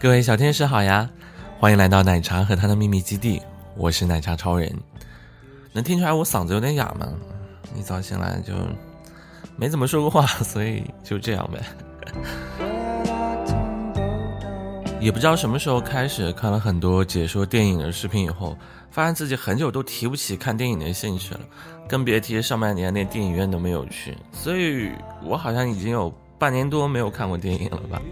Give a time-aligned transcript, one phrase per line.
[0.00, 1.10] 各位小天使好呀，
[1.58, 3.42] 欢迎来到奶茶和他的秘密基地，
[3.76, 4.72] 我是奶茶超人。
[5.72, 7.08] 能听出来我嗓子有点哑吗？
[7.76, 8.54] 一早醒来就
[9.56, 11.60] 没怎么说过话，所以就这样呗。
[15.00, 18.56] 也不知道什么时候开始看了很多解说电影的视频以后，
[18.90, 21.40] 发现自己很久都提不起看电影的兴趣了，
[21.88, 24.16] 更别提上半年连电影院都没有去。
[24.32, 24.90] 所以
[25.22, 28.02] 我好像已经有半年多没有看过电影了吧。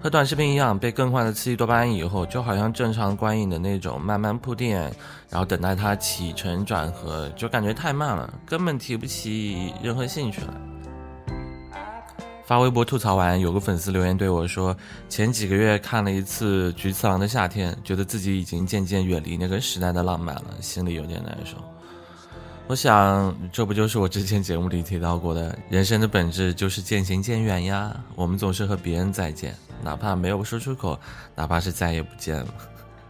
[0.00, 4.80] 和短视频一样，被更换了刺激多巴胺以后，就好像正常观影的那种慢慢铺垫，
[5.28, 10.69] 然后等待它起承转合，就感觉太慢了，根本提不起任何兴趣来。
[12.50, 14.76] 发微博吐槽完，有个粉丝留言对我说
[15.08, 21.56] ：“前几个月看了一次《菊次郎的夏天》，觉得自己已经渐渐远离那个时代的浪漫了，心里有点难受。”
[22.66, 27.96] 我想，这不就是我之前节目里提到过的，人生的本质就是渐行渐远呀。
[28.16, 29.54] 我们总是和别人再见。
[29.84, 30.98] 哪怕没有说出口，
[31.36, 32.48] 哪怕是再也不见了。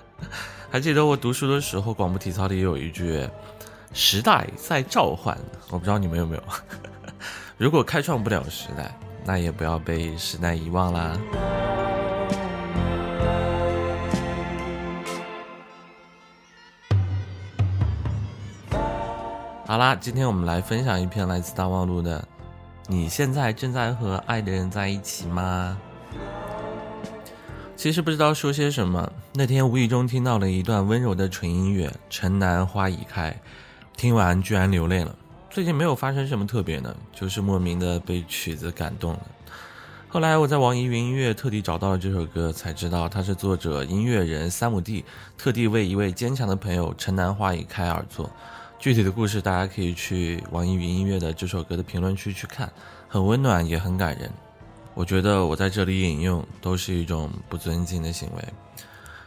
[0.70, 3.26] 还记得我读书的时候，广播体操里有一句
[3.94, 5.34] “时代在召唤”，
[5.72, 6.42] 我不知道你们有没有。
[7.56, 8.94] 如果开创不了时代，
[9.24, 11.18] 那也不要被时代遗忘啦。
[19.66, 22.22] 好啦，今天我们来分享一篇来自大望路的
[22.88, 25.78] ：“你现在正在和爱的人在一起吗？”
[27.74, 33.30] 其实不知道说些什么，那天无意中听到了一段温柔的纯音乐《城南花已开》，
[33.96, 35.16] 听完居然流泪了。
[35.52, 39.20] 最近没有发生什么特别的，就是莫名的被曲子感动了。
[40.08, 45.04] 后来我在网易云音乐特地找到了这首歌，才知道它是作者音乐人三亩地
[45.36, 48.30] 特地为一位坚强的朋友城南花已开而作。
[48.78, 52.72] 具体的故事大家可以去网易云音乐的这首歌的评论区去看，
[53.06, 54.32] 很温暖也很感人。
[54.94, 58.42] 我觉得我在这里引用都是一种不尊敬的行为。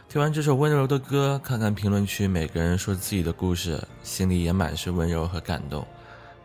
[0.08, 5.86] 听完这首温柔的歌，看看评论区每个人说自己的故事，心里也满是温柔和感动。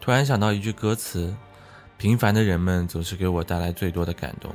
[0.01, 1.33] 突然想到一句歌词
[1.95, 4.51] ：“平凡的人们总是给我带来最多的感动。”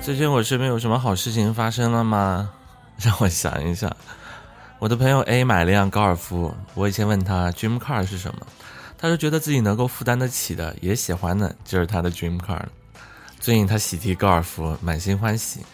[0.00, 2.50] 最近我身边有什么好事情发生了吗？
[2.98, 3.94] 让我想一想。
[4.78, 8.46] 我的朋友 A 买了辆高尔夫，我以前问他 dream car 是什么，
[8.98, 12.60] 他说觉得自己能够负担得起的，也喜欢的，就是他的 dream car。
[13.38, 15.64] 最近他喜提高尔夫，满心欢喜。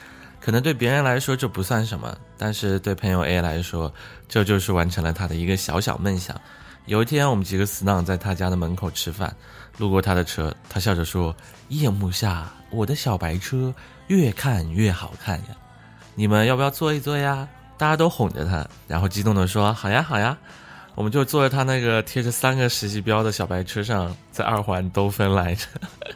[0.41, 3.93] 可能对别人来说这不算什么，但是对朋友 A 来说，
[4.28, 6.39] 这就是完成了他的一个小小梦想。
[6.88, 9.37] 有一天，我们几个死党在他家的门口吃饭，
[9.76, 11.37] 路过他的车，他笑着说
[11.69, 13.75] ：“夜幕下，我的小白车
[14.06, 15.48] 越看越好看呀，
[16.15, 17.47] 你们要不要坐一坐呀？”
[17.77, 20.34] 大家都哄着他，然后激动地说：“好呀，好呀！”
[20.97, 25.66] 我们就坐在他那个贴着三个实习标的小白车上，在二环兜风来着，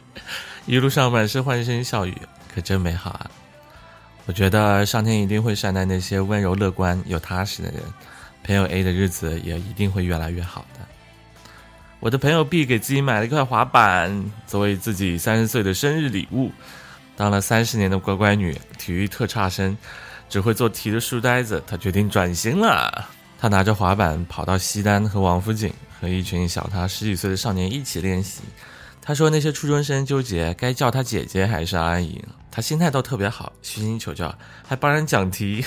[0.65, 2.17] 一路上满是欢声笑语，
[2.53, 3.29] 可真美好啊！
[4.25, 7.79] 我觉得上天一定会善待那些温柔、乐观又踏实的人，
[8.43, 10.81] 朋友 A 的日子也一定会越来越好的。
[11.99, 16.51] 我的朋友 B 给自己买了一块滑板，作为自己三十岁的生日礼物。
[17.15, 19.77] 当了三十年的乖乖女，体育特差生，
[20.27, 23.07] 只会做题的书呆子，她决定转型了。
[23.39, 28.41] 她拿着滑板跑到西单和王府井，和一群小她十几岁的少年一起练习。
[29.05, 34.33] 他说：“那些初中生纠结该叫他姐姐还是阿姨，他心态都特别好，虚心求教，
[34.65, 35.65] 还帮人讲题。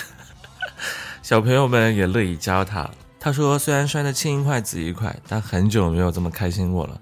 [1.27, 2.89] 小朋友们也乐意教他。
[3.19, 6.97] 他说：虽然摔得青一块紫一块，但很久没有这么开心过了。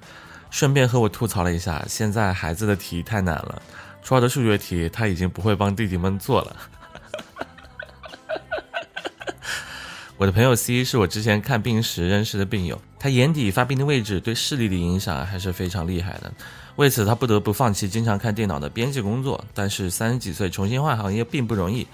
[0.49, 3.61] 顺便和我吐槽了一下，现在孩子的题太难了，
[4.01, 6.55] 初二的数学题他已经不会帮弟弟们做了。
[10.17, 16.33] ”我的朋友 C 是我之前看病时认识的病友，他眼底发病的位置对视力的影响还是非常厉害的，
[16.77, 19.45] 为此他不得不放弃经常看电脑的编辑工作。
[19.53, 21.85] 但是三十几岁重新换行业并不容易，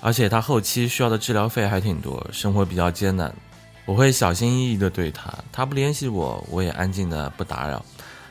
[0.00, 3.34] 而且他后期需要的治疗费还挺多，生活比较艰难。
[3.84, 7.84] 我会小心翼翼的对他，他不联系我，我也安静的不打扰。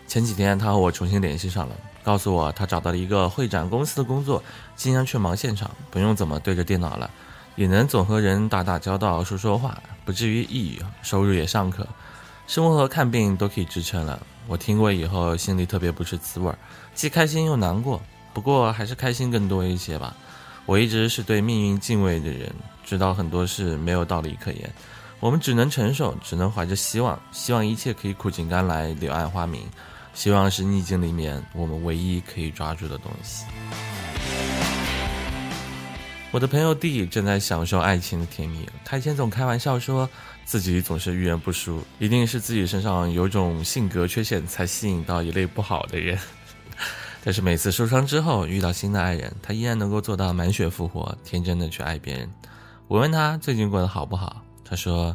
[0.08, 4.42] 前几天他和我重新联系上了，告诉我他找到了一个会展公司的工作，
[4.76, 7.10] 经常去忙现场，不用怎么对着电脑了。
[7.56, 11.86] 也能总和人打打交道、说说话，不至于抑郁，收入也尚可。
[12.46, 14.22] 生活和看病都可以支撑了。
[14.48, 16.58] 我听过以后，心里特别不是滋味儿，
[16.94, 18.00] 既开心又难过。
[18.32, 20.16] 不过还是开心更多一些吧。
[20.68, 22.54] 我一直是对命运敬畏的人，
[22.84, 24.70] 知道很多事没有道理可言，
[25.22, 29.62] 我们只能承受，只能怀着希望，希望一切可以苦尽甘来，柳暗花明。
[30.14, 33.46] 希望是逆境里面我们唯一可以抓住的东西。
[36.32, 40.08] 我的朋友 D 正在享受爱情的甜蜜，他以前总开玩笑说。
[40.48, 46.18] 自己总是遇人不淑，一定是自己身上有种性格缺陷，才吸引到一类不好的人。
[47.28, 52.32] 但是每次受伤之后遇到新的爱人，他依然能够做到满血复活，天真的去爱别人。
[52.88, 55.14] 我问他最近过得好不好，他说：“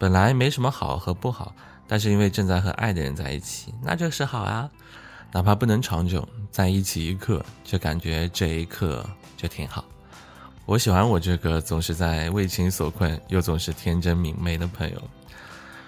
[0.00, 1.54] 本来没什么好和不好，
[1.86, 4.70] 但是因为正在和爱的人在一起，那就是好啊。
[5.32, 9.04] 哪怕不能长久，在一起一刻，就感觉这一刻
[9.36, 9.84] 就挺好。”
[10.64, 15.02] 我喜欢我这个总是在为情所困又总是天真明媚的朋友。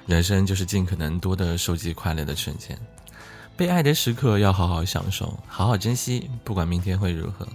[0.05, 2.79] 人生就是尽可能多的收集快乐的瞬间，
[3.57, 7.47] 被爱的时刻要好好享受，好好珍惜，不管明天会如何。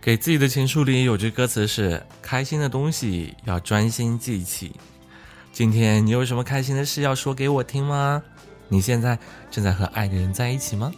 [0.00, 4.74] 给自己的情书里有句歌词是：开心的东西要专心记起。
[5.52, 8.22] 今天你有什么开心的事要说给我听吗？
[8.68, 9.18] 你现在
[9.50, 10.90] 正在和爱的人在一起吗？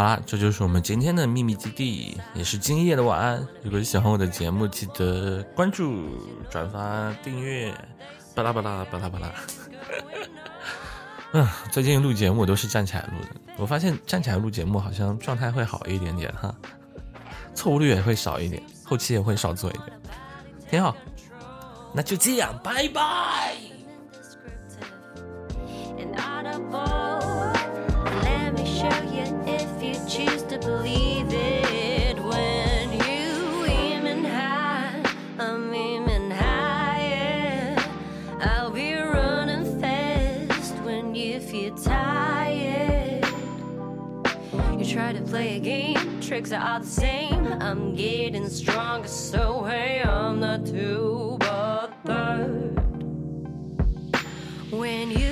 [0.00, 3.46] 好啦，这就是我们今天的秘密基地，也是今夜的晚安。
[3.62, 6.16] 如果你喜欢我的节目，记得关注、
[6.48, 7.70] 转发、订阅，
[8.34, 9.30] 巴拉巴拉巴拉巴拉。
[11.32, 16.54] 嗯， 最近录节目都是站起来录的，我发现站起来录节目好像状态会好一点点哈，
[17.54, 20.00] 错误率也会少一点，后期也会少做一点，
[20.70, 20.96] 挺好。
[21.92, 23.54] 那就这样，拜拜。
[46.20, 47.46] Tricks are all the same.
[47.46, 52.76] I'm getting stronger, so hey, I'm not too bothered.
[54.72, 55.29] When you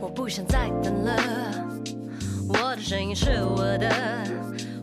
[0.00, 1.12] 我不想再等了，
[2.48, 3.88] 我的声音是我的，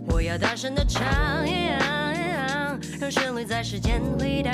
[0.07, 1.03] 我要大声的唱，
[2.99, 4.53] 让旋律在时间回荡。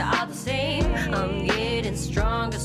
[0.00, 0.84] all the same.
[1.14, 2.58] I'm getting stronger,